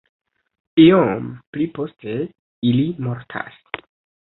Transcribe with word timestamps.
Iom 0.83 1.27
pli 1.51 1.67
poste 1.77 2.17
ili 2.73 2.89
mortas. 3.09 3.63